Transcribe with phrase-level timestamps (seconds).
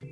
[0.00, 0.08] はい。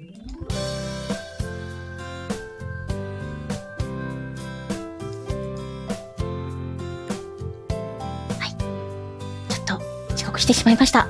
[9.49, 9.81] ちょっと
[10.15, 11.09] 遅刻してしまいました。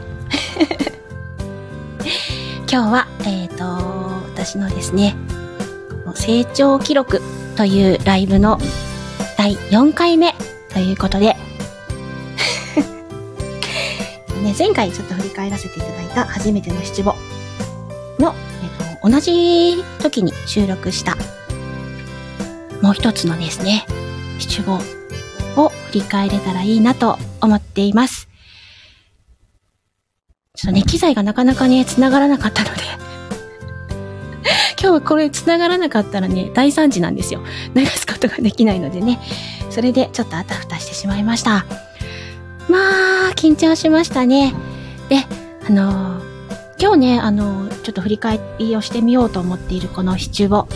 [2.70, 5.16] 今日は、えっ、と、私のですね、
[6.14, 7.20] 成長記録
[7.56, 8.60] というライブの
[9.36, 10.36] 第4回目
[10.72, 11.34] ということで、
[14.40, 17.16] ね、前回ちょっと振り返らせていただいた初めての七五
[18.20, 18.36] の、
[19.08, 21.16] 同じ時に収録した
[22.82, 23.86] もう一つのですね、
[24.38, 24.74] 七五
[25.56, 28.28] を振り返れたらいいなと思っています。
[30.54, 32.82] ちょっとね、機材がなかなかね、繋がらなかったので、
[34.80, 37.40] 今日はこれ繋がらなかったらね、大惨事なんですよ。
[37.74, 39.18] 流すことができないのでね。
[39.70, 41.64] それでちょっとあたふたしてしまいました。
[42.68, 44.54] まあ、緊張しましたね。
[45.08, 45.24] で、
[45.66, 46.27] あのー
[46.80, 50.68] 今日ね、あのちょっと振り返りをしてみようと思っているこの七五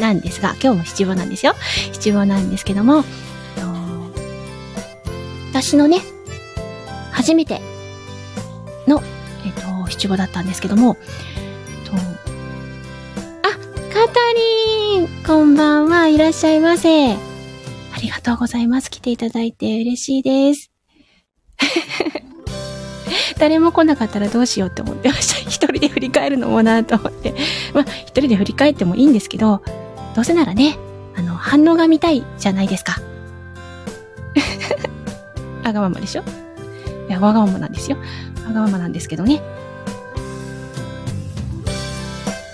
[0.00, 1.54] なんですが、今日も七五なんですよ。
[1.92, 3.04] 七五なんですけども、
[5.54, 6.00] 私のね、
[7.12, 7.60] 初めて
[8.88, 9.00] の、
[9.46, 13.50] えっ、と、七五だったんですけども、とあ、
[13.92, 17.12] カタリンこんばんはいらっしゃいませ。
[17.12, 17.16] あ
[18.02, 18.90] りがとうございます。
[18.90, 20.73] 来ていただいて嬉しいです。
[23.38, 25.40] 誰も来なかったらどうしようって思ってました。
[25.50, 27.34] 一人で振り返るのもなと思って。
[27.72, 29.62] まあ、一人で振り返ってもいいんですけど、
[30.14, 30.78] どうせならね、
[31.16, 33.00] あの、反応が見たいじゃないですか。
[35.64, 36.22] あがままでしょ？
[37.08, 37.96] いや、わがままなんですよ。
[38.46, 39.42] わがままなんですけどね。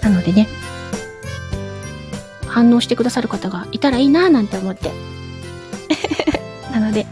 [0.02, 0.48] なのでね、
[2.46, 4.90] 反応してくださる方がいたらいいなぁなんて思って。
[6.72, 7.06] なので、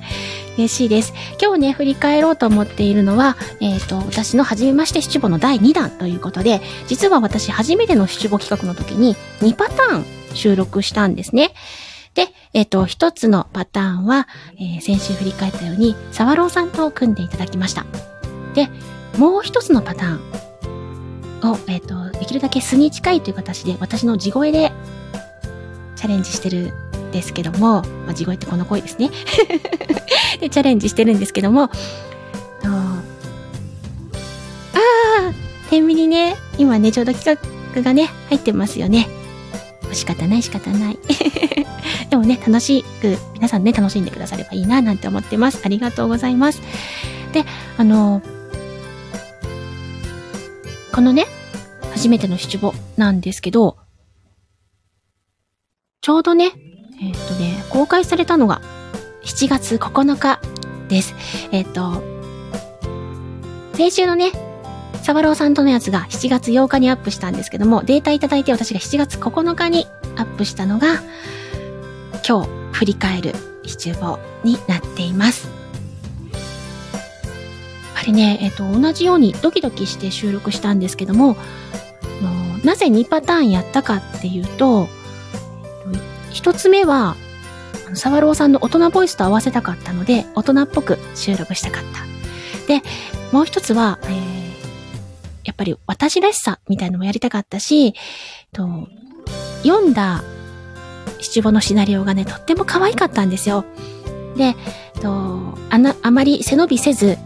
[0.58, 1.14] 嬉しいです。
[1.40, 11.52] 今日ね、振り返ろうと思っているのは、えっ、と、私の初めまして七五の第2弾ということで、実は私初めての七五企画の時に2パターン収録したんですね。
[12.14, 14.26] で、えっ、と、一つのパターンは、
[14.58, 17.86] えー先週振り返ったように、沢朗さんと組んでいただきました。
[18.54, 18.68] で、
[19.16, 24.72] もう一つのパターンを、えっ、と、できるだけ素に近いという形で、私の地声で
[25.94, 26.72] チャレンジしてる
[27.12, 29.10] ですけども、まあ、地声ってこの声ですね。
[30.40, 31.70] で、チャレンジしてるんですけども、あ
[32.64, 33.02] あ、
[35.70, 37.38] 天秤にね、今ね、ちょうど企
[37.74, 39.08] 画がね、入ってますよね。
[39.92, 40.98] 仕方ない仕方ない。
[42.10, 45.60] でもね、楽しく、皆さんね、楽しんでくださればいいな、なんて思ってます。
[45.64, 46.62] ありがとうございます。
[47.32, 47.44] で、
[47.76, 48.22] あの、
[50.92, 51.26] このね、
[51.92, 53.76] 初めての七五なんですけど、
[56.00, 56.52] ちょうどね、
[57.00, 58.60] えっ、とね、公開されたのが
[59.22, 60.40] 7月9日
[60.88, 61.14] です。
[61.52, 62.02] えっ、と、
[63.74, 64.32] 先週のね、
[65.02, 69.86] サバローさんとのやつが7月8日にアップしたんですけども、データいただいて私が7月9日に
[70.16, 71.00] アップしたのが、
[72.28, 73.34] 今日振り返る
[73.64, 75.48] 七五になっています。
[78.00, 81.36] あれね、えっ、と、同じようにドキドキして収録したんですけども、
[82.64, 84.88] なぜ2パターンやったかっていう、と
[86.38, 87.16] 一つ目は、
[87.88, 92.72] あのサワローさんの大人ボイスと合わせたかったので、大人っぽく収録したかった。
[92.72, 92.80] で、
[93.32, 94.38] もう一つは、えー
[95.44, 97.94] やっぱり私らしさみたいのもやりたかったし、
[98.52, 98.86] と
[99.64, 100.22] 読んだ
[101.20, 103.64] 七五のシナリオがね、とっても可愛かったんですよ。
[104.36, 104.54] で、
[105.00, 107.16] とあな、あまり背伸びせず、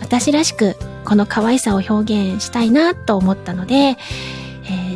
[0.00, 3.96] 私らしくこの可愛さを表現したいなと思ったので、え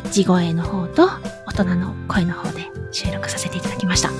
[0.03, 1.11] ー地声の方と
[1.57, 4.11] 大人の声の方で収録させていただきました。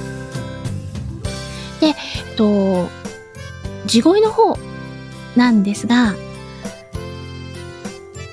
[1.81, 1.95] で、えっ
[2.37, 2.89] と、
[3.87, 4.57] 地声の方
[5.37, 6.15] なんですが、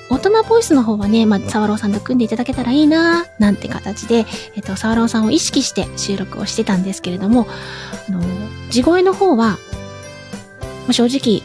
[0.08, 7.46] 大人ボイスの方はね、まあ、沢朗さんと組んでいただけたらいいななんて形で、えっと、沢朗さんを意識して収録をしてたんですけれども、
[8.08, 8.20] あの、
[8.70, 9.58] 地声の方は、
[10.86, 11.42] ま正直、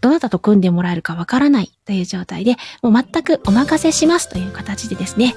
[0.00, 5.34] どなたと組んでもらえるかわからないという状態で、もう全くお任せしますという形でですね、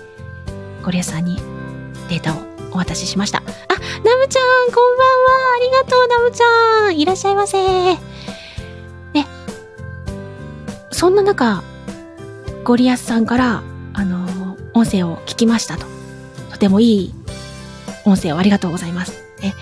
[0.85, 1.37] ゴリアさんに
[2.09, 2.37] データを
[2.71, 3.39] お渡ししました。
[3.39, 3.47] あ、ナ
[4.17, 5.55] ムちゃん、こんばんは。
[5.55, 6.99] ありがとう、ナムちゃん。
[6.99, 7.57] いらっしゃいませ。
[7.57, 7.99] ね。
[10.91, 11.63] そんな中、
[12.63, 15.87] ゴリアスさんから、あのー音声を聞きましたと。
[16.51, 17.13] とてもいい
[18.03, 19.23] 音声をありがとうございます。
[19.41, 19.55] ね。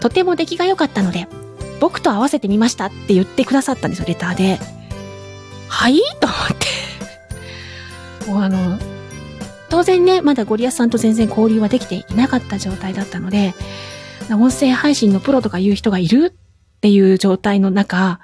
[0.00, 1.26] とても出来が良かったので、
[1.80, 4.60] 僕と合わせてみましたって言ってくださったんですよ、レターで。
[5.68, 6.00] はい？
[6.20, 6.48] と思っ
[8.26, 8.30] て。
[8.30, 8.78] もうあの、
[9.68, 13.54] 当然ね、まだゴリアスさんと全然交流はできていなかった状態だったので、
[14.30, 18.20] 音声配信のプロとかいう人がいるっていう状態の中、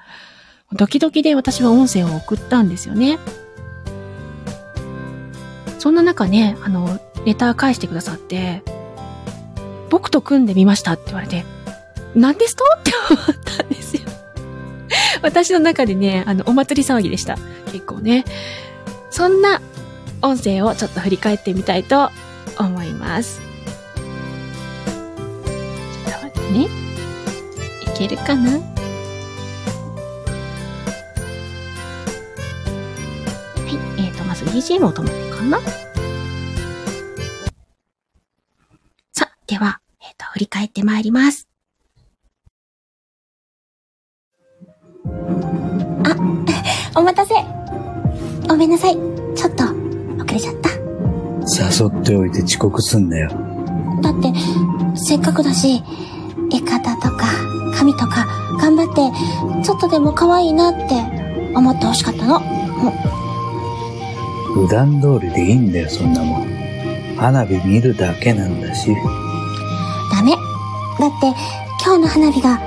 [0.73, 3.19] ドキドキで私は音声を送ったんですよね。
[5.79, 8.63] そんな中ね、あの、レター返してくださって、
[9.89, 11.45] 僕と組んでみましたって言われて、
[12.15, 12.63] 何ですと？
[12.79, 13.25] って思っ
[13.57, 14.01] たんですよ。
[15.21, 17.37] 私の中でね、あの、お祭り騒ぎでした。
[17.71, 18.25] 結構ね。
[19.11, 19.61] そんな
[20.25, 22.09] 音声をちょっと振り返ってみたいと
[22.59, 23.39] 思います。
[23.95, 26.63] ちょっと待ってね。
[26.63, 26.67] い
[27.95, 28.49] けるかな？
[28.49, 28.57] は
[33.67, 35.59] い、えーと、まず BGM を止めるかな
[39.13, 41.47] さあ、では、えっ、と、振り返ってまいります。
[46.03, 46.15] あ
[46.99, 47.35] お待たせ。
[48.47, 49.24] ごめんなさい。
[50.35, 50.69] れちゃった。
[51.47, 53.29] 誘っておいて遅刻すんだよ。
[54.01, 54.31] だって、
[54.95, 55.81] せっかくだし、
[56.51, 57.27] 絵方とか、
[57.75, 58.27] 髪とか、
[58.59, 60.95] 頑張って、ちょっとでも可愛いなって
[61.55, 62.39] 思ってほしかったの。
[64.53, 66.47] 普段通りでいいんだよ、そんなもん。
[67.17, 68.95] 花火見るだけなんだし。
[70.11, 70.31] ダメ。
[70.31, 71.33] だって、
[71.83, 72.59] 今日の花火が、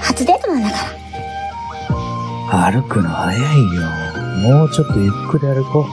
[0.00, 0.76] 初デートなんだか
[2.52, 2.72] ら。
[2.72, 4.56] 歩くの早いよ。
[4.58, 5.86] もうちょっとゆっくり歩こ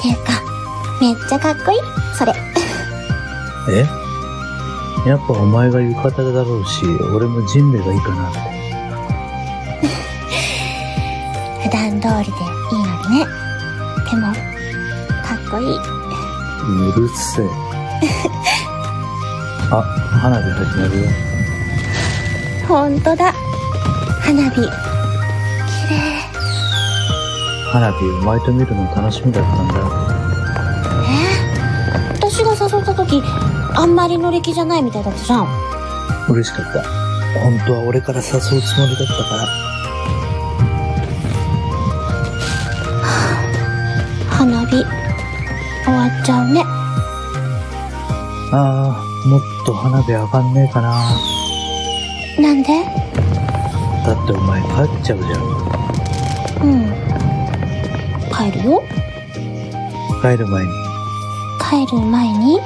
[0.00, 0.42] ていうか、
[1.00, 1.78] めっちゃかっこいい。
[2.16, 2.32] それ。
[2.32, 2.34] う。
[3.72, 3.86] え？
[5.06, 8.40] やっぱお前が浴衣だろうし、俺もジンベがいいかなって。
[11.64, 12.38] 普段通りで
[12.76, 13.26] いいのにね。
[14.10, 14.32] でも、
[15.22, 15.66] かっこいい。
[16.68, 17.48] うるせえ。
[19.72, 19.82] あ、
[20.20, 21.08] 花火始まるよ。
[22.68, 23.32] ほんとだ。
[24.20, 24.89] 花火。
[27.72, 29.74] 花火お前と見るの楽しみだったんだ。
[31.06, 31.10] え
[32.14, 33.22] 私が誘った時、
[33.76, 35.46] あんまり乗り気じゃないみたいだったじゃん。
[36.28, 36.82] 嬉しかった。
[37.40, 39.46] 本当は俺から誘うつもりだったから。
[44.36, 44.84] 花火、
[45.84, 46.64] 終わっちゃうね。
[48.52, 50.92] ああ、もっと花火上がんねえかな。
[52.40, 52.84] なんで？
[54.04, 54.72] だってお前帰っ
[55.04, 55.40] ちゃうじゃん。
[56.62, 56.89] うん。
[58.50, 58.82] 帰るよ。
[60.22, 60.70] 帰る前に
[61.60, 62.58] 帰る前に、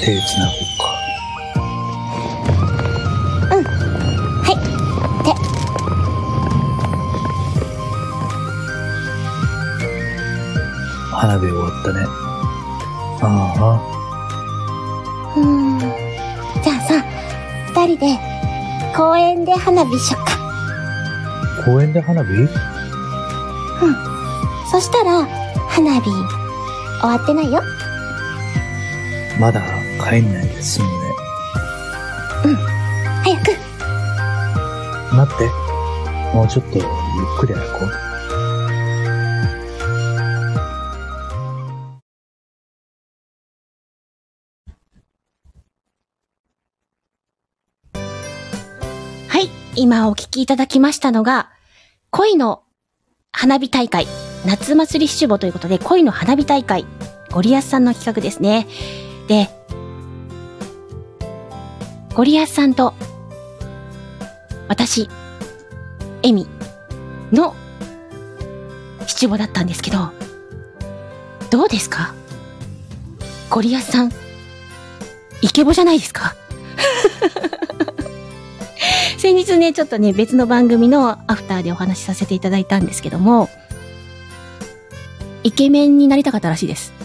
[0.00, 0.84] 手繋ごうか。
[4.44, 4.54] はい。
[11.12, 12.06] 花火終わったね。
[13.22, 13.24] あ
[15.36, 15.78] うーん。
[15.78, 17.02] じゃあさ、
[17.68, 18.18] 二人で、
[18.94, 20.32] 公園で花火しよっか。
[21.62, 22.75] あ、公園で花火？
[24.70, 25.26] そしたら、
[25.68, 27.62] 花火、終わってないよ。
[29.38, 29.62] まだ
[30.02, 30.96] 帰んないで済むね。
[33.24, 33.52] 早く。
[35.14, 35.50] 待って。
[36.34, 36.86] もうちょっとゆっ
[37.38, 37.88] くり歩こう。
[49.28, 49.50] はい。
[49.76, 51.50] 今お聞きいただきましたのが、
[52.10, 52.62] 恋の
[53.38, 54.06] 花火大会、
[54.46, 56.86] 夏祭り七五ということで、恋の花火大会、
[57.30, 58.66] ゴリアスさんの企画ですね。
[59.28, 59.50] で、
[62.14, 62.94] ゴリアスさんと、
[64.68, 65.10] 私、
[66.22, 66.48] エミ
[67.30, 67.54] の
[69.06, 69.98] 七五だったんですけど、
[71.50, 72.14] どうですか？
[73.50, 74.12] ゴリアスさん、
[75.42, 76.34] イケボじゃないですか？
[79.18, 83.48] 先日ね、ちょっとね、別の番組のアフターでお話しさせていただいたんですけども、
[85.42, 86.92] イケメンになりたかったらしいです。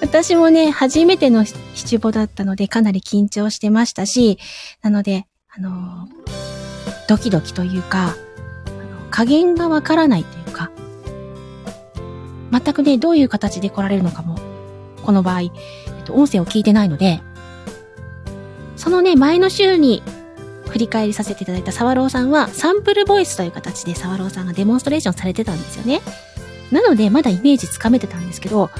[0.00, 4.38] 私もね、初めての七五だったので、かなり緊張してましたし、
[4.82, 6.08] なので、あの
[7.08, 8.16] ドキドキというか、
[9.10, 10.70] 加減がわからないというか、
[12.50, 14.38] 全くね、どういう形で来られるのかも、
[15.04, 15.50] この場合、えっ
[16.04, 17.20] と、音声を聞いてないので、
[18.80, 20.02] そのね、前の週に
[20.70, 26.00] 振り返りさせていただいた沢朗さんは、サンプルボイスという形で沢朗さんがデモンストレーションされてたんですよね。
[26.72, 28.70] なので、まだイメージつかめてたんですけど、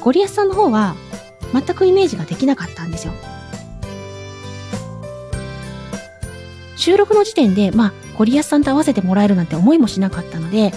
[0.00, 0.96] ゴリアスさんの方は、
[1.52, 3.12] 全くイメージができなかったんですよ。
[6.74, 10.72] 収録の時点で、まあ、ゴリアスさんと合わせてもらえるなんて思いもしなかったので、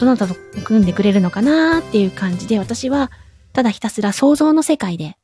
[0.00, 3.10] どなたと組んでくれるのかなーっていう感じで、私は、
[3.52, 5.18] ただひたすら想像の世界で、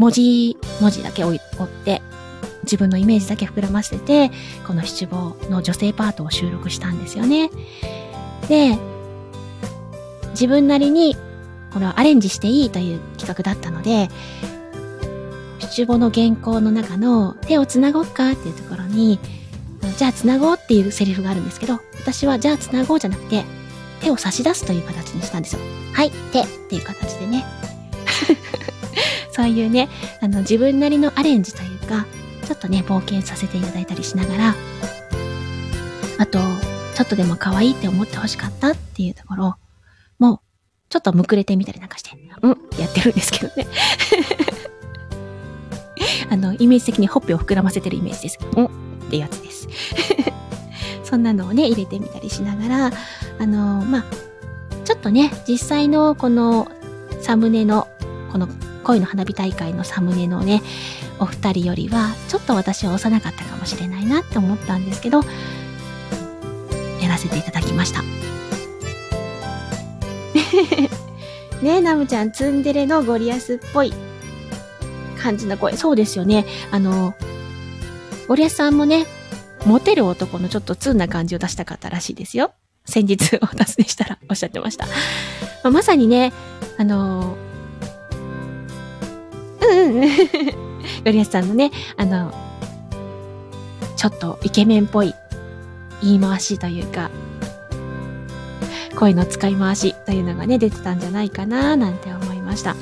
[0.00, 1.38] 文字、文字だけ追っ
[1.84, 2.00] て、
[2.62, 4.30] 自分のイメージだけ膨らませて、
[4.66, 7.50] この七五の女性パートを収録したんですよね。
[8.48, 8.78] で、
[10.30, 11.16] 自分なりに、
[11.70, 14.08] これをアレンジしていいという企画だったので、
[15.60, 19.18] 七五の原稿の中の手をつなごっかっていうところに、
[19.98, 23.44] じゃあ繋ごうっていうセリフがあるんですけど、私はじゃあ繋ごうじゃなくて、
[24.00, 25.60] 手を差し出すという形にしたんですよ。
[25.92, 27.44] はい、手っていう形でね。
[29.32, 29.88] そういうね、
[30.20, 32.06] あの、自分なりのアレンジというか、
[32.46, 34.54] ちょっとね、冒険させていただいたりしながら、
[36.18, 36.38] あと、
[36.94, 39.56] ちょっとでも可愛いって思ってほしかったっていうところ
[40.18, 40.40] もう、
[40.90, 42.10] ちょっとむくれてみたりなんかして、
[42.42, 43.66] うんやってるんですけどね。
[46.30, 48.38] あの、イメージ的にほっぺを膨らませてるイメージです。
[48.56, 48.68] うんっ
[49.10, 49.68] てやつです。
[51.04, 52.92] そんなのをね、入れてみたりしながら、
[53.38, 54.04] あの、まあ、
[54.84, 56.70] ちょっとね、実際のこの
[57.20, 57.88] サムネの、
[58.30, 58.48] この
[58.84, 60.62] 恋の花火大会のサムネのね、
[61.18, 65.20] お二人よりは、ちょっと私は幼かったかもしれないなって思ったんですけど、
[67.00, 68.02] やらせていただきました。
[71.62, 73.92] ねえ、ナムちゃん、ツンデレのゴリアスっぽい
[75.20, 75.76] 感じの声。
[75.76, 76.46] そうですよね。
[76.70, 77.14] あの、
[78.28, 79.06] ゴリアスさんもね、
[79.66, 82.52] モテる男のちょっとツンな感じを出したかったらしいですよ。
[82.86, 84.86] 先日お尋ねしたらおっしゃってました。
[84.86, 84.92] ま
[85.64, 86.32] あ、まさにね、
[86.78, 87.36] あの
[89.70, 90.08] うんうん。
[91.04, 92.32] ゴリアスさんのね、あの、
[93.96, 95.14] ちょっとイケメンっぽい
[96.02, 97.10] 言い回しというか、
[98.96, 102.76] 声の使い回しというのがね、出てたんじゃないかななんて思いました。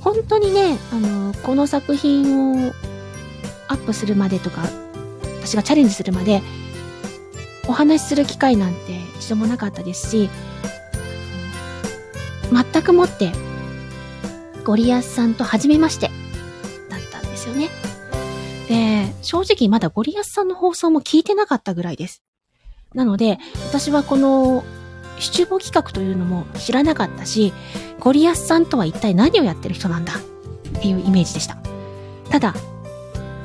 [0.00, 2.72] 本当にね、あの、この作品を
[3.68, 4.62] アップするまでとか、
[5.40, 6.42] 私がチャレンジするまで、
[7.68, 10.30] お話しする機会なんて一度もなかったですし、
[12.52, 13.32] 全くもって、
[14.64, 16.10] ゴリアスさんと初めまして、
[16.88, 17.68] だったんですよね。
[18.68, 22.22] で、正直まだゴリアスさんの放送も聞いてなかったぐらいです。
[22.94, 23.38] なので、
[23.68, 24.64] 私はこの
[25.18, 27.52] 七五企画というのも知らなかったし、
[28.00, 30.14] ゴリアスさんとは一体何をやってる人なんだ？
[30.14, 31.56] っていうイメージでした。
[32.30, 32.54] ただ、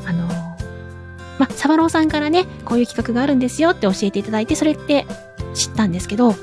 [0.05, 0.27] あの
[1.39, 5.05] ま、サバローさんからね、こういう企画があるんですよって教えていただいて、それって
[5.53, 6.36] 知ったんですけど、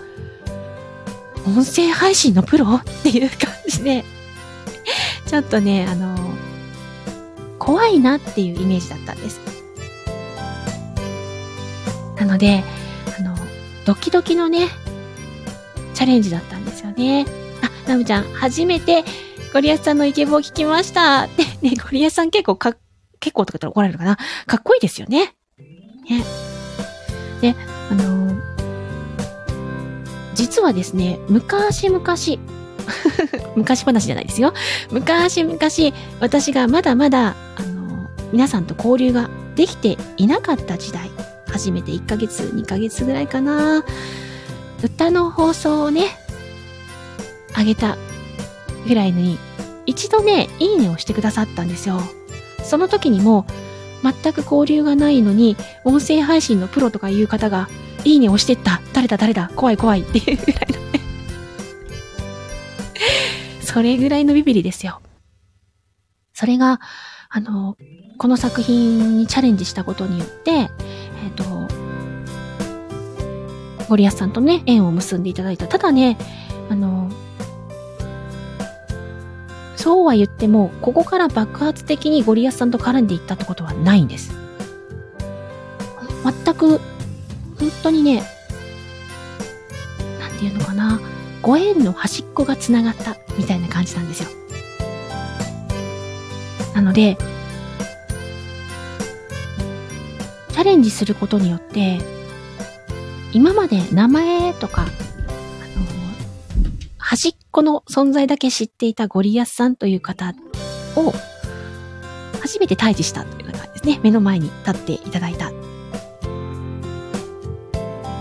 [1.47, 2.77] 音声配信のプロ？
[2.77, 4.05] っていう感じで、
[5.35, 6.17] ちょっとね、あの
[7.59, 9.41] 怖いなっていうイメージだったんです。
[12.17, 12.63] なので、
[13.19, 13.35] あの、
[13.85, 14.69] ドキドキのね、
[15.93, 17.27] チャレンジだったんですよね。
[17.63, 19.03] あ、ナムちゃん、初めて
[19.53, 21.25] ゴリアスさんのイケボを聞きました。
[21.25, 22.77] って、ね、ゴリアスさん結構か、
[23.19, 24.17] 結構とか言ったら怒られるかな。
[24.47, 25.35] かっこいいですよね。
[26.09, 26.23] ね。
[27.41, 27.57] で、
[27.91, 28.41] あの、
[30.37, 32.05] 実はですね、昔々、
[33.57, 34.53] 昔話じゃないですよ。
[34.91, 35.59] 昔々、
[36.21, 41.11] 私がまだまだ、あの、皆さんと交流ができていなかった時代、
[41.49, 43.85] 初めて1ヶ月、2ヶ月ぐらいかな。
[44.83, 46.09] 歌の放送をね、
[47.55, 47.97] あげた
[48.87, 49.39] ぐらいに、
[49.87, 52.01] 一度ね、いいねをしてくださったんですよ。
[52.63, 53.47] その時にも、
[54.03, 57.69] 全く交流がないのに、音声配信のプロとかいう方が、
[58.05, 58.83] いいねをしてった。
[58.93, 60.84] 誰だ誰だ怖い怖いっていうぐらいの
[63.75, 65.01] それぐらいのビビりですよ。
[66.33, 66.79] それが、
[67.29, 67.77] あの、
[68.19, 71.45] この作品にチャレンジしたことによって、えっ、ー、と、
[73.89, 75.67] ゴリアスさんとね、縁を結んでいただいた。
[75.67, 76.17] ただね、
[76.71, 77.11] あの、
[79.75, 84.37] そうは言っても、ここから爆発的にゴリアスさんと絡んでいったってことはないんです。
[86.45, 86.79] 全く、
[87.59, 88.23] 本当にね、
[90.21, 91.01] なんていうのかな、
[91.45, 94.31] ご縁の端っこが繋がったみたいな感じなんですよ。
[96.75, 97.19] なので、
[100.53, 101.99] チャレンジすることによって、
[103.33, 104.91] 今まで名前とか、あの、
[106.97, 110.33] 端っこの存在だけ知っていたゴリアスさんという方
[110.97, 111.13] を、
[112.41, 114.01] 初めて退治したという感じですね。
[114.03, 115.53] 目の前に立っていただいた。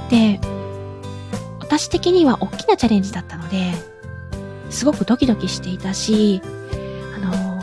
[0.09, 0.41] で、
[1.77, 3.73] 私的には大きなチャレンジだったので、
[4.69, 6.39] すごくドキドキしていたし、
[7.15, 7.59] あの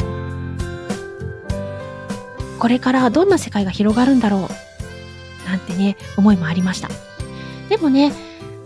[2.59, 4.49] これからどんな世界が広がるんだろ
[5.47, 6.89] う、なんてね、思いもありました。
[7.69, 8.13] でもね、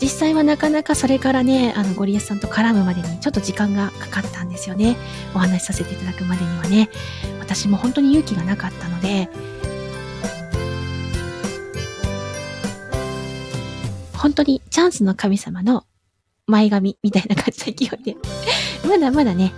[0.01, 4.97] 実際はなかなかそれからね、あの、ゴリエスさんと絡むまでにちょっと時間がかかったんですよね。
[5.35, 6.89] お話しさせていただくまでにはね。
[7.39, 9.29] 私も本当に勇気がなかったので、
[14.25, 15.85] 本当にチャンスの神様の
[16.47, 18.17] 前髪みたいな感じの勢いで、
[18.89, 19.53] まだまだね、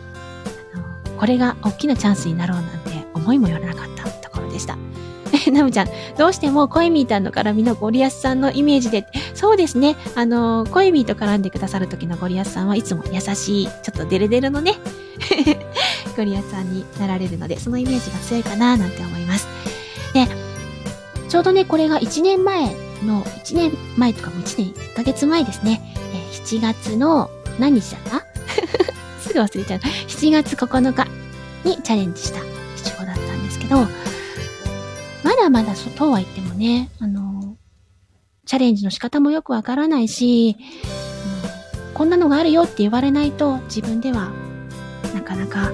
[0.74, 4.76] あの、これが大きなチャンスになろうなんて思いもよらなかったところでした。
[5.52, 14.74] ナムちゃん、どうしてもコイミータンの絡みのゴリアスさんのイメージで、そうですね、あの、コイミーと絡んでくださる時のゴリアスさんはいつも優しい、ちょっとデレデレのね、
[16.16, 19.46] ゴリアスさんになられるので、そのイメージが強いかななんて思います。
[20.12, 20.26] で、
[21.28, 25.80] ちょうどね、これが1年前の、1年前とかも1年1ヶ月前ですね。
[26.12, 28.26] えー7月の、何日だった？
[29.20, 29.80] すぐ忘れちゃう。
[29.80, 31.06] 7月9日
[31.68, 32.38] にチャレンジした
[32.76, 33.78] 七五だったんですけど、
[35.24, 37.56] まだまだそうとは言ってもね、あの、
[38.44, 44.30] チャレンジの仕方もよくわからないし、あのこんなのがあるよって言われないと自分では
[45.14, 45.72] なかなか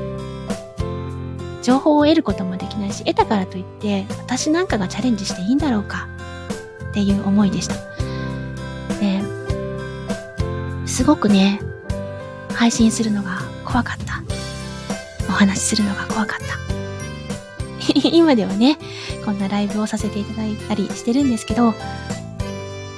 [1.63, 6.09] 情報を得ることもできないし、得たからといって私なんかがチャレンジしていいんだろうか
[6.93, 7.75] っていう思いでした。
[9.01, 9.23] で、
[10.87, 11.59] すごくね、
[12.53, 14.23] 配信するのが怖かった。
[15.27, 16.53] お話しするのが怖かった。
[18.13, 18.79] 今ではね、
[19.25, 21.75] こんなライブをさせていただいたりしてるんですけど、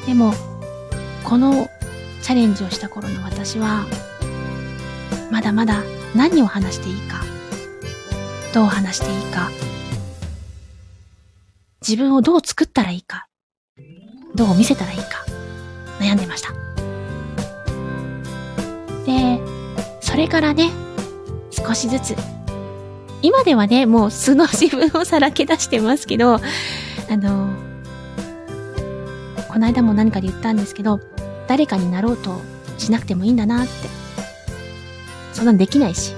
[0.06, 0.34] でも、
[1.22, 1.70] この
[2.20, 3.86] チャレンジをした頃の私は、
[5.30, 5.84] まだまだ
[6.16, 7.22] 何を話していいか、
[8.52, 9.50] どう話していいか、
[11.86, 13.28] 自分をどう作ったらいいか、
[14.34, 15.24] どう見せたらいいか、
[16.00, 16.52] 悩んでました。
[19.06, 19.40] で、
[20.00, 20.70] それからね、
[21.50, 22.16] 少しずつ、
[23.22, 26.40] 今ではね、もう素の自分をさらけ出してますけど、あ
[27.16, 27.48] の、
[29.48, 31.00] この間も何かで言ったんですけど、
[31.46, 32.40] 誰かになろうと
[32.76, 33.72] しなくてもいいんだなって。
[35.32, 36.14] そんなんできないし。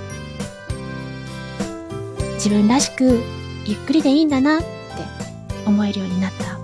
[2.34, 3.22] 自分らしく、
[3.66, 4.66] ゆっくりでいいんだなって
[5.66, 6.55] 思えるようになった、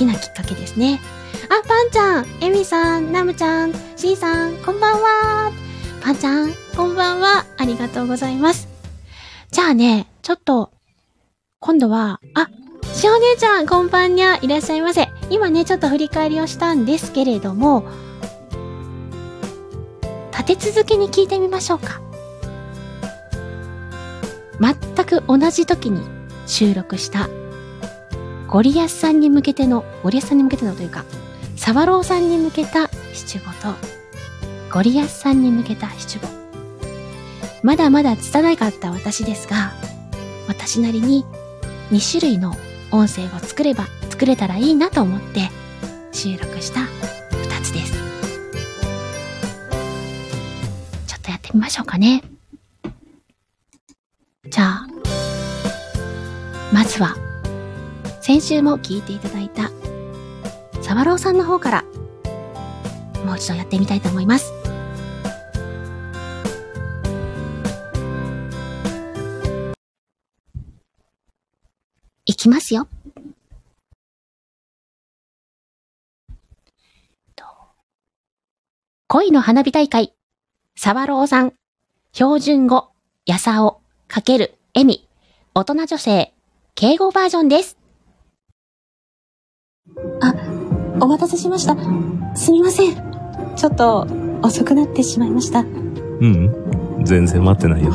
[0.00, 0.98] きなきっかけですね。
[1.50, 5.52] あ、パンちゃん、エミさん、ナムちゃん、シーさん、こんばんは。
[6.02, 7.44] パンちゃん、こんばんは。
[7.58, 8.66] ありがとうございます。
[9.50, 10.70] じゃあね、ちょっと、
[11.58, 12.48] 今度は、あ、
[12.94, 15.10] しお姉ちゃん、こんばんにゃ、いらっしゃいませ。
[15.28, 17.84] 今ね、ちょっと振り返りをしたんですけれども、
[20.32, 22.00] 立て続けに聞いてみましょうか。
[24.58, 26.00] 全く同じ時に
[26.46, 27.28] 収録した、
[28.50, 31.04] ゴリアスさんに向けての、ゴリアスさんに向けてのというか、
[31.54, 33.76] サワローさんに向けた七五と、
[34.74, 36.26] ゴリアスさんに向けた七五。
[37.62, 39.72] まだまだ拙かった私ですが、
[40.48, 41.24] 私なりに
[41.92, 42.56] 2種類の
[42.90, 45.48] 音声を作れば、作れたらいいなと思って
[46.10, 47.92] 収録した2つです。
[51.06, 52.24] ちょっとやってみましょうかね。
[54.48, 54.86] じゃあ、
[56.72, 57.14] まずは、
[58.30, 59.72] 先週も聞いていただいた、
[60.82, 61.84] サワローさんの方から、
[63.24, 64.52] もう一度やってみたいと思います。
[72.24, 72.86] いきますよ。
[79.08, 80.12] 恋の花火大会、
[80.76, 81.54] サワローさん、
[82.12, 82.90] 標準語、
[83.26, 85.08] やさお、かける、えみ、
[85.52, 86.32] 大人女性、
[86.76, 87.79] 敬語バージョンです。
[90.20, 90.34] あ、
[91.00, 91.76] お待たせしました。
[92.36, 92.94] すみません。
[93.56, 94.06] ちょっと
[94.42, 95.60] 遅くなってしまいました。
[95.60, 97.92] うん、全然待ってないよ。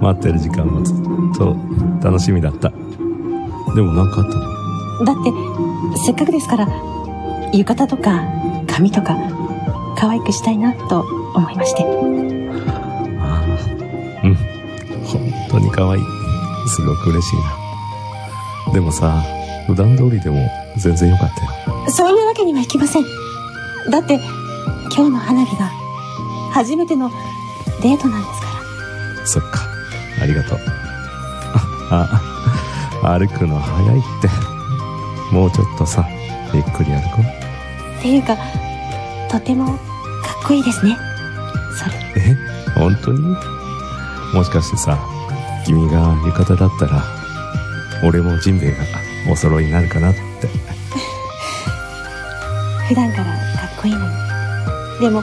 [0.00, 0.96] 待ってる時間もずっ
[1.36, 1.56] と
[2.02, 2.70] 楽しみだった。
[2.70, 5.04] でもなんかあったの？
[5.04, 5.32] だって、
[6.04, 6.68] せっかくですから、
[7.52, 8.22] 浴衣とか
[8.66, 9.16] 髪とか、
[9.96, 11.00] 可愛くしたいなと
[11.34, 11.82] 思いまして。
[11.82, 11.86] あ
[13.22, 13.44] あ、
[14.24, 14.34] うん。
[15.04, 16.02] 本当に可愛い。
[16.68, 17.36] すごく嬉しい
[18.66, 18.72] な。
[18.74, 19.22] でもさ、
[19.66, 21.90] 普段通りでも全然良かったよ。
[21.90, 23.04] そういうわけにはいきません。
[23.90, 24.20] だって、
[24.94, 25.70] 今日の花火が、
[26.52, 27.10] 初めての
[27.82, 28.46] デートなんですか
[29.20, 29.26] ら。
[29.26, 29.60] そっか。
[30.22, 30.58] ありがとう。
[31.90, 32.20] あ、
[33.02, 34.28] あ歩くの早いって。
[35.34, 36.06] もうちょっとさ、
[36.54, 37.98] ゆっくり歩こう。
[37.98, 38.36] っていうか、
[39.30, 39.78] とてもかっ
[40.46, 40.96] こいいですね。
[41.76, 42.22] それ。
[42.22, 42.36] え？
[42.74, 43.36] 本当に？
[44.32, 44.98] もしかしてさ、
[45.64, 47.02] 君が浴衣だったら、
[48.04, 48.76] 俺もジンベエが
[49.28, 50.20] お揃いになるかなって。
[52.88, 54.14] 普段からかっこいいのに。
[55.00, 55.22] でも、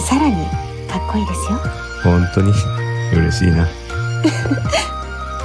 [0.00, 0.46] さらに
[0.88, 1.58] かっこいいですよ。
[2.02, 2.52] 本当に？
[3.12, 3.66] 嬉しいな。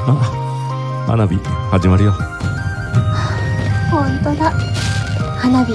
[0.07, 1.39] あ、花火
[1.71, 2.11] 始まるよ。
[3.89, 4.51] ほんとだ。
[5.37, 5.71] 花火、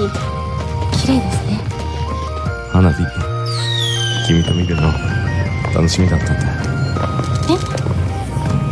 [0.97, 1.59] 綺麗ですね。
[2.71, 3.03] 花火、
[4.27, 4.93] 君と見るの
[5.73, 6.45] 楽しみだったんだ。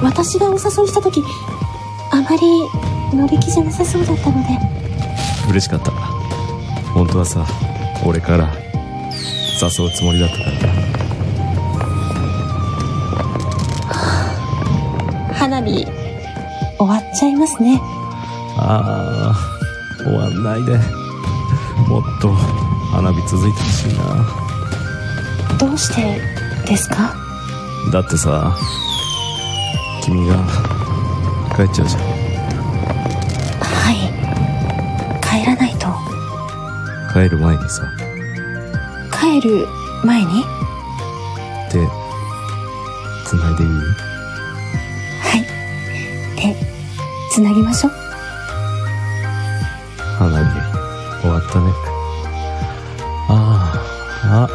[0.03, 1.23] 私がお誘いした時、
[2.11, 2.67] あまり
[3.13, 4.49] 乗り気じゃなさそうだったので、
[5.49, 5.91] 嬉しかった。
[6.93, 7.45] 本当はさ、
[8.05, 8.53] 俺から
[9.61, 10.69] 誘うつもりだったからだ。
[15.33, 15.85] 花火、
[16.77, 17.79] 終わっちゃいますね。
[18.57, 20.77] ああ、終わんないで。
[21.87, 22.31] もっと
[22.91, 25.57] 花火続いてほしいな。
[25.57, 26.21] どうして
[26.65, 27.13] ですか？
[27.91, 28.55] だってさ、
[30.03, 30.35] 君が
[31.55, 32.22] 帰っちゃうじゃん。
[37.13, 37.83] 帰る前にさ、
[39.11, 39.67] 帰る
[40.03, 40.43] 前に？
[41.69, 41.77] 手、
[43.25, 43.69] 繋いでいい？
[45.21, 45.45] はい。
[46.35, 46.55] 手、
[47.31, 47.91] つなぎましょう。
[50.17, 50.59] 花火、
[51.21, 51.71] 終わったね。
[53.29, 53.73] あ
[54.25, 54.49] あ、あ、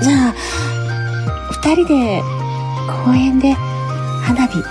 [0.00, 0.34] じゃあ、
[1.50, 2.22] 二人で
[3.04, 3.52] 公園で
[4.22, 4.62] 花火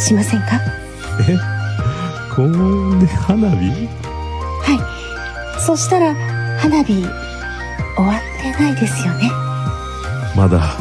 [0.00, 0.60] しませんか？
[1.28, 1.38] え？
[2.34, 3.88] 公園で花火？
[4.64, 4.97] はい。
[5.68, 6.14] そしたら、
[6.56, 9.30] 花火終わってないですよね。
[10.34, 10.78] まだ、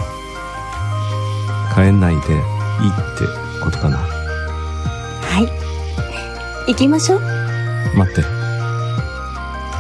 [1.75, 2.41] 帰んないでいいっ
[3.17, 3.25] て
[3.61, 3.97] ことかな。
[3.97, 5.41] は
[6.65, 6.71] い。
[6.71, 7.19] 行きましょう。
[7.97, 8.21] 待って。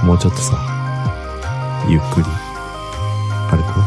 [0.03, 0.57] もうちょっとさ、
[1.87, 2.23] ゆっくり、
[3.49, 3.79] 歩こ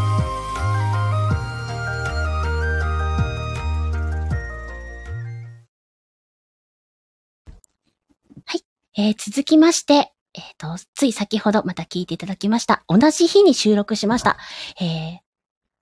[8.96, 12.84] えー続きまして、えっ、と、つい先ほどまた聞いていただきました。
[12.88, 14.36] 同じ日に収録しました。
[14.80, 15.18] えー、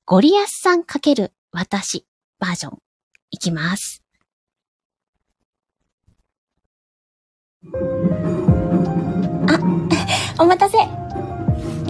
[0.07, 2.07] ゴリアスさん×私
[2.39, 2.79] バージョン
[3.31, 4.03] いきます。
[10.39, 10.79] お待たせ。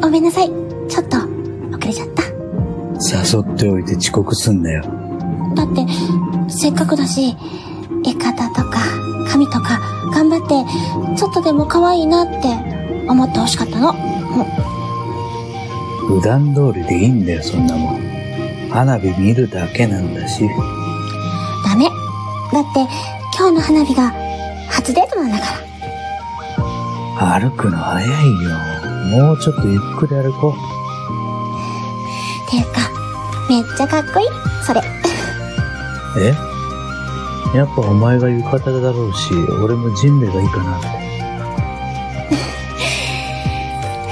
[0.01, 0.49] ごめんなさい。
[0.88, 1.29] ちょっと、遅
[1.87, 2.23] れちゃった。
[2.25, 2.31] 誘
[3.55, 4.83] っておいて遅刻すんだよ。
[5.55, 5.85] だって、
[6.49, 7.37] せっかくだし、
[8.04, 8.80] 絵方とか、
[9.28, 9.80] 髪とか、
[10.12, 12.48] 頑張って、ちょっとでも可愛いなって
[13.08, 13.92] 思ってほしかったの。
[16.06, 18.00] 普段通りでいいんだよ、そんなもん。
[18.70, 20.48] 花火見るだけなんだし。
[21.64, 21.84] ダメ。
[22.52, 22.87] だって、
[23.37, 24.12] 今日の花火が
[24.70, 25.44] 初デートなんだか
[27.20, 27.40] ら。
[27.40, 28.50] 歩くの早いよ。
[29.26, 30.54] もうちょっとゆっくり歩こ
[32.50, 32.80] ていうか、
[33.48, 34.26] めっちゃかっこいい。
[34.64, 34.80] それ。
[34.80, 34.84] う。
[36.20, 36.47] え？
[37.54, 39.32] やっぱお前が浴衣だろうし、
[39.64, 40.88] 俺もジンベがいいかなって。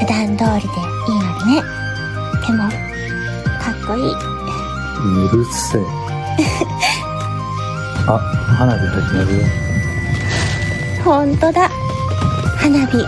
[0.00, 0.68] 普段通りで
[1.12, 1.62] いいのにね。
[2.46, 2.68] でも、
[3.60, 4.02] かっこいい。
[4.12, 4.14] う
[5.36, 5.80] るせえ。
[8.08, 8.18] あ、
[8.58, 9.36] 花火始まる？
[9.36, 9.42] よ。
[11.04, 11.68] ほんとだ。
[12.56, 12.92] 花火。
[12.92, 13.04] 綺麗。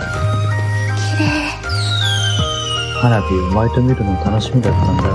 [3.01, 5.03] 花火お前と見るの楽しみだったんだ。
[5.03, 5.07] え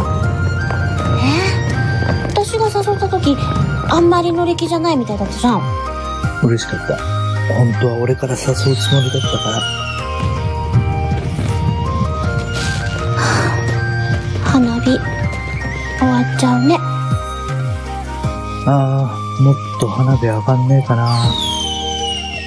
[3.94, 5.62] あんまり乗り気じゃないみたいだったじゃん。
[6.42, 6.96] 嬉しかった。
[7.54, 8.76] 本当は俺から誘うつもり
[9.08, 9.62] だったから。
[14.50, 14.98] 花火、
[16.00, 16.76] 終わっちゃうね。
[18.66, 21.08] ああ、もっと花火上がんねえかな。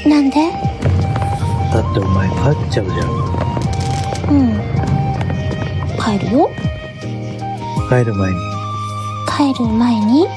[0.06, 0.52] なんで？
[1.72, 3.10] だってお前帰っちゃうじゃん。
[4.32, 4.60] うん。
[5.98, 6.50] 帰るよ。
[7.88, 8.38] 帰る前に
[9.30, 10.28] 帰る前に、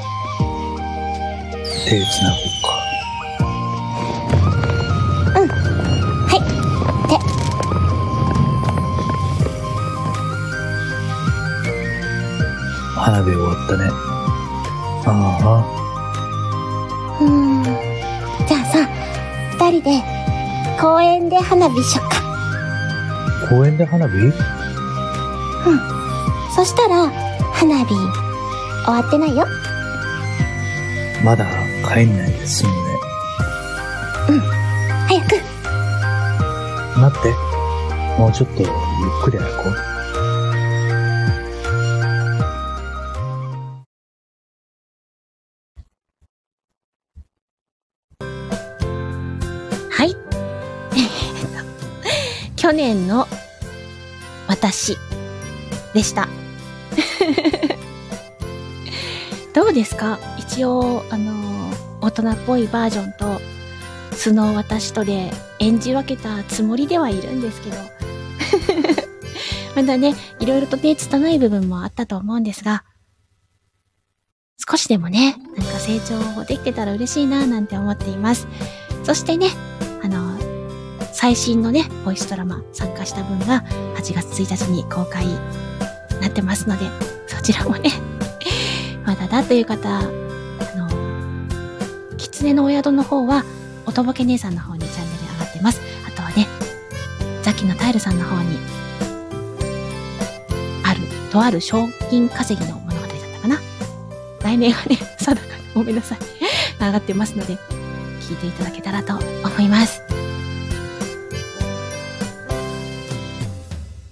[1.90, 2.70] 手繋ごうか。
[5.34, 6.38] はい。
[12.96, 13.90] 花火終わったね。
[15.04, 15.08] あ
[17.20, 17.64] うーん。
[18.46, 18.88] じゃあさ、
[19.58, 20.00] 二人で
[20.80, 22.18] 公園で花火しよっか。
[23.46, 24.12] あ、公園で花火？
[26.54, 27.10] そしたら、
[27.52, 29.44] 花火、終わってないよ。
[31.24, 31.59] まだ？
[31.92, 32.78] 帰んないで済むね。
[35.08, 35.26] 早く。
[37.00, 37.34] 待って。
[38.18, 38.70] もうちょっとゆっ
[39.24, 39.72] くり歩こう。
[49.90, 50.16] はい。
[52.56, 53.26] 去年の
[54.48, 54.96] 私
[55.94, 56.28] でした。
[59.54, 60.18] どうですか？
[60.38, 61.49] 一応、あの、
[62.00, 63.40] 大人っぽいバージョンと、
[64.12, 67.76] 素の私とで演じ分けたつもりではいるんですけど。
[69.76, 72.84] まだね、いろいろとね、拙い部分もあったと思うんですが、
[74.68, 78.46] 少しでもね、なんか成長できてたら嬉しいななんて思っています。
[79.04, 79.48] そしてね、
[80.02, 80.38] あの、
[81.12, 83.62] 最新のね、ボイスドラマ参加した分が
[83.96, 85.26] 8月1日に公開
[86.20, 86.86] なってますので、
[87.26, 87.90] そちらもね、
[89.04, 90.02] まだだという方、
[92.20, 93.44] 狐のお宿の方は、
[93.86, 95.80] おとぼけ姉さんの方にチャンネル上がってます。
[96.06, 96.46] あとはね、
[97.42, 98.58] ザキのタイルさんの方に、
[100.84, 103.58] ある、とある賞金稼ぎの物語だったかな。
[104.40, 105.40] 題名がね、 定かに
[105.74, 106.18] ごめんなさい。
[106.78, 107.56] 上がってますので、
[108.20, 110.02] 聞いていただけたらと思います。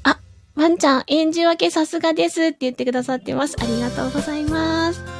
[0.04, 0.18] あ、
[0.54, 3.56] ワンちゃん、演じ分けさすがですって言ってくださってます。
[3.60, 5.17] ありがとうございます。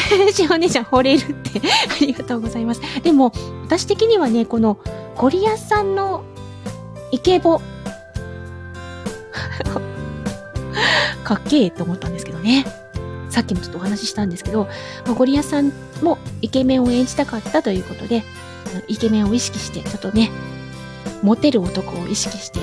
[0.32, 1.62] しお姉ちゃん惚れるって あ
[2.00, 2.80] りがとうございます。
[3.02, 3.32] でも、
[3.64, 4.78] 私的にはね、この
[5.16, 6.24] ゴリアスさんの
[7.10, 7.60] イケボ、
[11.24, 12.66] かっけえと思ったんですけどね。
[13.30, 14.68] さっきもちょっとお話ししたんですけど、
[15.04, 18.24] まあゴリアスさんもイケメンを演じたかったということで、
[18.88, 20.30] イケメンを意識して、ちょっとね、
[21.22, 22.60] モテる男を意識して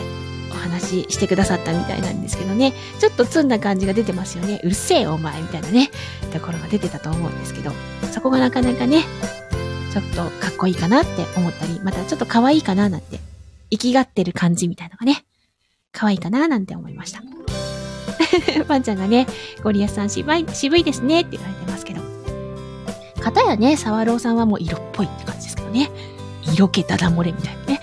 [0.94, 4.62] 話してくださったみたいなんですけどね、ちょっとツンな感じが出てますよね。
[4.64, 5.90] うるせえお前みたいなね、
[6.32, 7.72] ところが出てたと思うんですけど、
[8.12, 9.04] そこがなかなかね、
[9.92, 13.20] ちょっとかっこいいかなって思ったり、またちょっと可愛いかななんて、
[13.72, 15.26] 生きがってる感じみたいなのがね、
[15.92, 17.22] 可愛いかななんて思いました。
[18.68, 19.28] パンちゃんがね、
[19.64, 22.02] ゴリアスさん渋い、渋いですねって言われてますけど。
[23.20, 25.90] かたやね、サワローさんはもう色っぽいって感じですけどね。
[26.54, 27.82] 色気ダダ漏れみたいなね。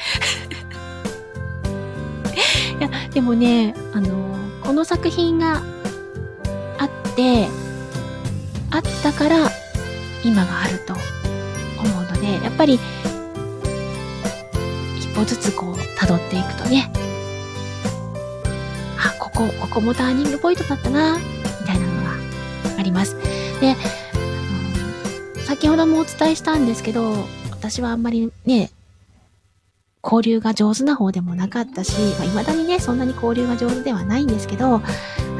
[2.80, 5.62] いや、でもね、あのこの作品が
[6.78, 7.46] あって、
[8.70, 9.50] あったから、
[10.24, 10.94] 今があると
[11.78, 12.80] 思うので、やっぱり、
[14.98, 16.90] 一歩ずつこう、辿っていくとね、
[18.98, 21.24] あ、ここ、ここもターニングポイントだったな、み
[21.66, 22.10] たいなのが
[22.78, 23.16] あります。
[23.60, 28.70] で、あの先ほどもお伝えしたんですけど、私はあんまりね、
[30.02, 34.80] 交流が上手な方でもなかったし、まあ、未だにね、そんなに交流が上手ではないんですけど、あ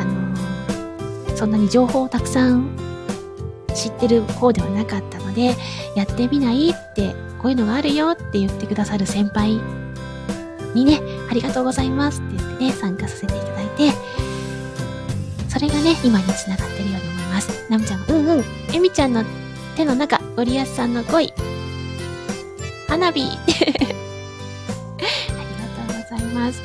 [0.05, 2.77] のそんなに情報をたくさん
[3.75, 5.57] 知ってる方ではなかったので、
[5.97, 9.61] やってみないって、こういうのがあるよって言ってくださる先輩
[10.75, 13.93] にね、ありがとうございますって言ってね、参加させていただいて、
[15.49, 17.67] それがね、今につながってるように思います。
[17.71, 18.45] ナムちゃんが、うんうん、
[18.75, 19.25] エミちゃんの
[19.77, 21.33] 手の中、ゴリアスさんの恋、
[22.89, 23.31] 花火
[26.41, 26.63] ます。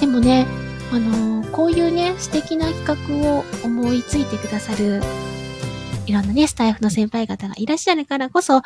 [0.00, 0.46] でもね、
[0.92, 5.02] あのこういうね、素敵な企画を思いついてくださる、
[6.06, 8.60] いろんなね、スタイフの先輩方がいらっしゃるからこそ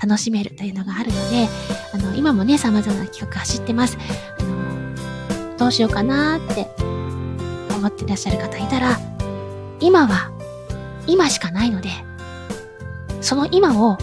[0.00, 1.48] 楽しめるというのがあるので、
[1.92, 3.98] あの、今もね、様々な企画走ってます。
[4.38, 6.70] あの、どうしようかなーって
[7.74, 8.98] 思ってらっしゃる方いたら、
[9.80, 10.30] 今は、
[11.06, 11.90] 今しかないので、
[13.20, 13.98] その今を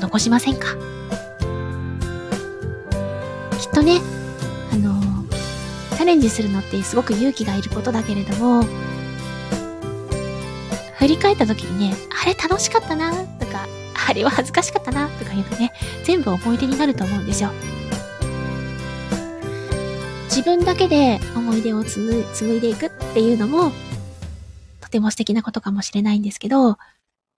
[0.00, 0.66] 残しませんか？
[3.66, 4.00] きっとね、
[4.72, 5.24] あの、
[5.96, 8.62] チャレンジするのってすごく勇気がいることだけれども、
[10.98, 13.66] 振り返った時にね、あれ楽しかったなとか、
[14.08, 15.72] あれは恥ずかしかったなとかいうのね、
[16.04, 17.50] 全部思い出になると思うんですよ。
[20.28, 23.72] 自分だけで思い出を紡紡いでいくっていうのも、
[24.80, 26.78] とても素敵なことかもしれないんですけど、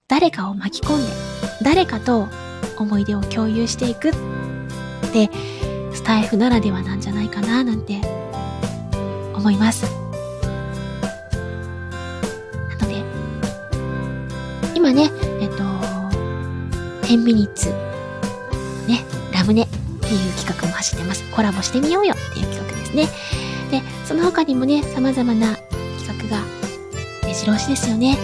[0.08, 1.12] 誰かを巻き込んで、
[1.62, 2.28] 誰かと
[2.76, 4.12] 思い出を共有していくっ
[5.12, 5.30] て、
[6.08, 8.00] スタイフならではなんじゃないかななんて
[9.34, 9.84] 思います。
[12.70, 13.04] なので、
[14.74, 15.10] 今ね、
[15.42, 15.64] えっと、
[17.06, 17.68] 10ミニッツ、
[18.88, 21.22] ね、ラムネっていう企画も走ってます。
[21.30, 23.08] コラボしてみようよっていう企画ですね。
[23.70, 25.56] で、その他にもね、様々な
[25.98, 26.42] 企画が
[27.22, 28.16] 目白押しですよね。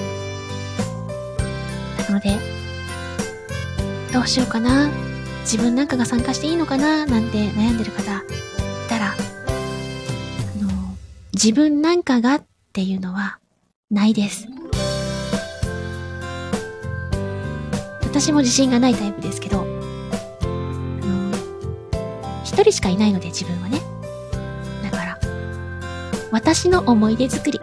[2.09, 2.39] なので、
[4.11, 5.04] どうしようかな
[5.45, 8.05] 自分なんかが参加していいのかななんて悩んでる方い
[8.89, 9.15] たら、あ
[10.61, 10.97] の、
[11.35, 13.39] 自分なんかがっていうのは
[13.91, 14.49] ないです。
[18.03, 21.31] 私も自信がないタイプですけど、あの、
[22.43, 23.81] 一人しかいないので自分はね。
[24.83, 25.19] だから、
[26.31, 27.61] 私の思い出作り、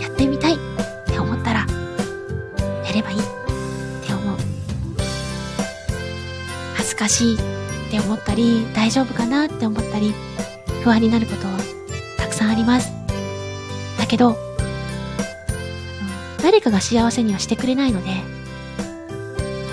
[0.00, 0.58] やってみたいっ
[1.06, 1.66] て思ったら、
[2.84, 3.29] やればいい
[7.10, 7.38] しいっ
[7.90, 10.14] て思ったり、大丈夫かなって思ったり、
[10.82, 11.58] 不安になることは
[12.16, 12.92] たくさんあります。
[13.98, 14.38] だけど、
[16.42, 18.10] 誰かが幸せにはしてくれないので、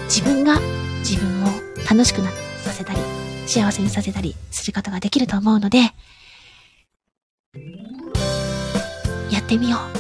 [0.06, 0.60] 自分が
[1.00, 1.48] 自分を
[1.90, 2.32] 楽しくな
[2.64, 3.00] させたり、
[3.46, 5.80] 幸せにさせたりすることができると思うので、
[9.32, 9.98] やってみよう。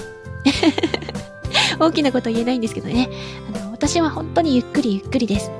[1.79, 3.09] 大きなこと言えないんですけどね。
[3.55, 5.51] あの、私は本当にゆっくりゆっくりです。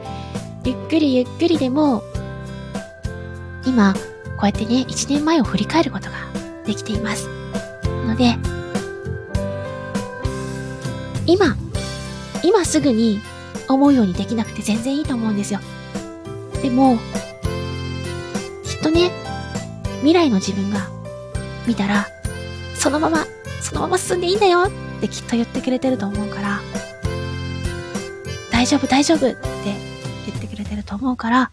[0.68, 2.04] ゆっくりゆっくりでも、
[3.66, 4.00] 今、こ
[4.44, 6.18] うやってね、一年前を振り返ることが
[6.66, 7.30] できています。
[8.06, 8.36] ので、
[11.26, 11.56] 今、
[12.44, 13.22] 今すぐに
[13.70, 15.62] 思うようにできなくて全然いいと思うんですよ。
[16.62, 16.98] でも、
[18.66, 19.10] きっとね、
[20.00, 20.90] 未来の自分が
[21.66, 22.08] 見たら、
[22.76, 23.26] そのまま、
[23.62, 26.60] そのまま進んでいいんだよってきっと言ってくれてると思うから、
[28.52, 29.87] 大丈夫大丈夫って
[30.88, 31.52] と思うから、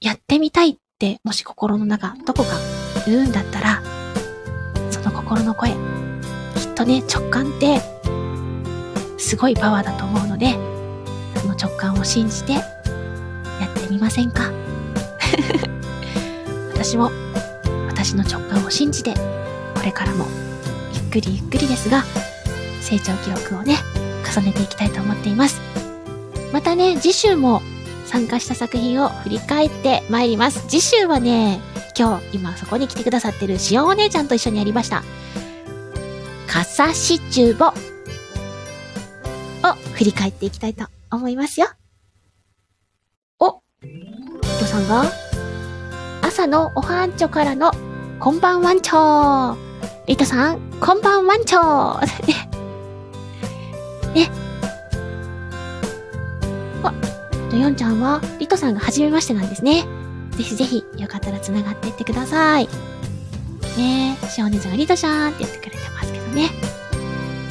[0.00, 2.50] やってみたいって、もし心の中、どこか
[3.06, 3.82] 言うんだったら、
[4.90, 5.76] その心の声、きっ
[6.74, 7.80] とね、直感って、
[9.18, 10.52] すごいパワーだと思うので、
[11.40, 12.62] その直感を信じてやっ
[13.74, 14.50] てみませんか？
[16.72, 17.10] 私も
[17.88, 19.14] 私の直感を信じて、
[19.74, 20.26] これからも
[20.94, 22.04] ゆっくりゆっくりですが、
[22.80, 23.76] 成長記録をね、
[24.32, 25.60] 重ねていきたいと思っています。
[26.52, 27.62] またね、次週も
[28.06, 30.66] 参加した作品を振り返ってまいります。
[30.68, 31.60] 次週はね、
[31.98, 35.02] 今日、今そこに来てくださってるしおお姉ちゃんと一緒にやりました。
[36.46, 37.72] かさしチューボを
[39.94, 41.68] 振り返っていきたいと思いますよ。
[43.38, 43.90] お、リ
[44.58, 45.04] トさんが、
[46.22, 47.72] 朝のおはんちょからの、
[48.20, 49.56] こんばんわんちょー。
[50.06, 52.00] リトさん、こんばんわんちょー。
[52.26, 52.50] ね。
[54.14, 54.45] ね。
[57.56, 59.86] と、ヨンちゃんは、リトさんが初めましてなんですね。
[60.32, 62.68] ぜひぜひ、よかったら繋がっていってください。
[63.78, 66.50] ねえ、しおねちゃんがリトシャーンって言ってくれてますけどね。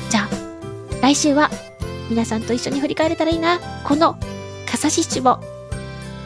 [0.09, 0.29] じゃあ、
[1.01, 1.49] 来週は、
[2.09, 3.59] 皆さんと一緒に振り返れたらいいな。
[3.83, 4.13] この、
[4.69, 5.39] かさしシチュボ。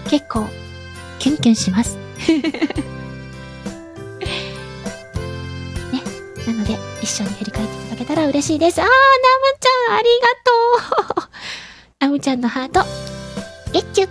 [0.10, 0.46] 結構、
[1.20, 1.98] キュンキュンします。
[2.28, 2.42] ね。
[6.48, 8.82] なので、一緒に振り返っていただけたら嬉しいです。
[8.82, 8.98] あー、ナム
[9.60, 10.28] ちゃん、ありが
[11.15, 11.30] とう。
[12.00, 12.84] ナムちゃんのハート、
[13.71, 14.08] ゲッチュ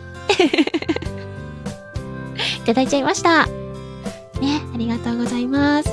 [2.63, 3.47] いただいちゃいました。
[3.47, 5.89] ね、ありがとうございます。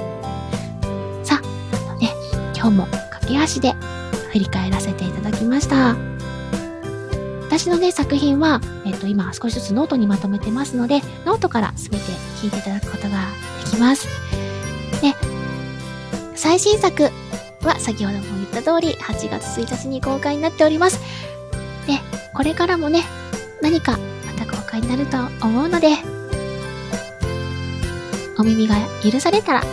[1.24, 2.10] さあ、あね、
[2.56, 3.74] 今日も駆け足で
[4.32, 5.96] 振り返らせていただきました。
[7.48, 12.04] 私のね、作品は、えっ、と、今少しずつノートにまとめてますので、ノートからすべて
[12.42, 13.30] 聞いていただくことが
[13.64, 14.08] できます。
[15.02, 15.14] で、
[16.36, 17.04] 最新作
[17.64, 21.00] は先ほども言った通り、8月1日に公開になっております。
[21.88, 22.00] で、
[22.34, 23.04] これからもね、
[23.66, 24.00] 何かま
[24.34, 25.88] た公開になると思うので、
[28.38, 29.64] お耳が許されたら、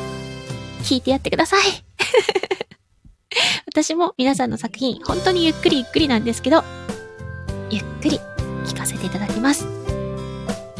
[0.83, 1.61] 聞いてやってください。
[3.68, 6.64] 私も皆さんの作品、本当にゆっくりゆっくりなんですけど、
[7.68, 8.18] ゆっくり
[8.64, 9.66] 聞かせていただきます。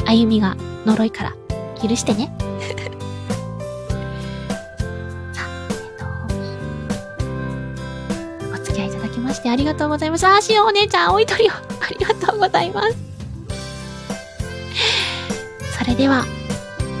[0.07, 1.35] 歩みが呪いから
[1.87, 2.35] 許してね。
[5.33, 5.75] さあ、えっ
[8.49, 10.25] と、お付き合いいただきましてありがとうございます。
[10.25, 11.61] あ、しお姉ちゃん、青い鳥をあ
[11.99, 13.02] りがとうございます。
[15.83, 16.23] それでは、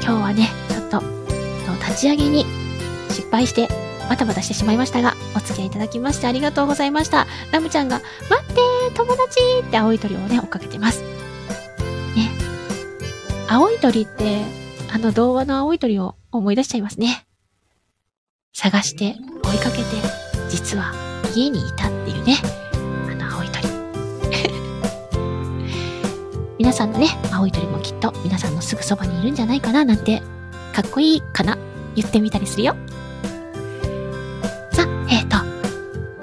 [0.03, 1.01] 今日はね、ちょっと、
[1.87, 2.45] 立ち上げに
[3.09, 3.69] 失敗して、
[4.09, 7.25] バタバタしてしまいましたが、お付き合いいただきましてありがとうございました。
[7.53, 8.61] ラムちゃんが、待って、
[8.93, 11.01] 友達って青い鳥をね、追っかけてます。
[11.01, 12.29] ね。
[13.47, 14.41] 青い鳥って、
[14.93, 17.25] あの童話の青い鳥を思い出しちゃいますね。
[18.51, 19.15] 探して、
[19.45, 19.83] 追いかけて、
[20.49, 20.91] 実は
[21.33, 22.35] 家にいたっていうね、
[26.63, 30.21] 皆さんのね、青い鳥もきっと皆さんのすぐそばにいるんじゃないかななんて、
[30.73, 31.57] かっこいいかな
[31.93, 32.77] 言ってみたりするよ。
[34.71, 35.35] さあ、えーと。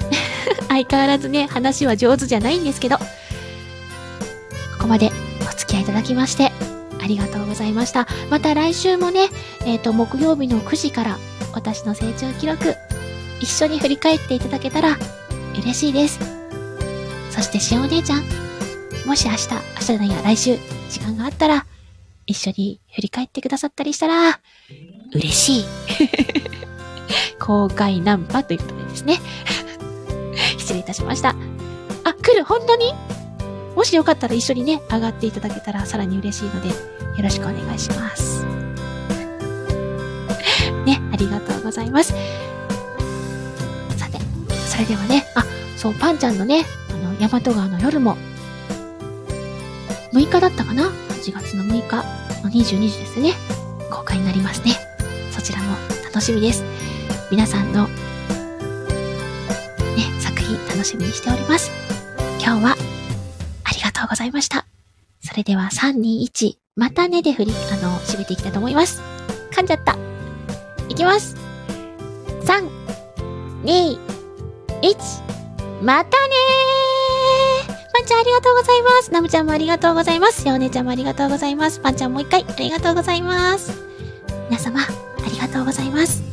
[0.66, 3.04] 相変わらずね、話は上手じゃないんですけど、こ
[4.80, 6.52] こまでお付き合いいただきまして、
[7.02, 8.08] ありがとうございました。
[8.30, 9.28] また来週もね、
[9.66, 11.18] えっ、と、木曜日の9時から、
[11.52, 12.76] 私の成長記録、
[13.40, 14.96] 一緒に振り返っていただけたら、
[15.52, 16.18] 嬉しいです。
[17.28, 18.49] そして、しお姉ちゃん、
[19.06, 20.56] もし明日、明日じゃないや、来週、
[20.88, 21.66] 時間があったら、
[22.26, 24.40] 一緒に振り返ってくださったりしたら、
[25.12, 25.64] 嬉しい。
[27.40, 29.18] 公開ナンパということでですね。
[30.58, 31.34] 失礼いたしました。
[32.04, 32.44] あ、来る？
[32.44, 32.94] 本当に？
[33.74, 36.74] もしよかったら一緒にね、上がっていただけたらさらに嬉しいので、よ
[37.22, 38.44] ろしくお願いします。
[40.84, 42.12] ね、ありがとうございます。
[43.96, 44.18] さて、
[44.68, 45.44] それではね、あ、
[45.76, 48.16] そう、パンちゃんのね、あの、大和川の夜も、
[50.12, 51.96] 6日だったかな ?8 月の6日
[52.42, 53.34] の22時ですね。
[53.90, 54.74] 公開になりますね。
[55.30, 56.64] そちらも楽しみです。
[57.30, 57.94] 皆さんの、ね、
[60.20, 61.70] 作品楽しみにしております。
[62.42, 62.76] 今日は、
[63.64, 64.66] ありがとうございました。
[65.22, 69.00] それでは、3、2、1、またねで振り、あの、締めていきたいと思います。
[69.52, 69.96] 噛んじゃった。
[70.88, 71.36] いきます。
[72.42, 72.68] 3、
[73.62, 73.98] 2、
[74.82, 76.79] 1、またねー
[78.10, 79.12] ちゃんありがとうございます。
[79.12, 80.44] ナムちゃんもありがとうございます。
[80.44, 81.78] やお姉ちゃんもありがとうございます。
[81.78, 83.80] パンちゃんもう一回ありがとうございます。
[84.48, 84.86] 皆様、あ
[85.30, 86.29] りがとうございます。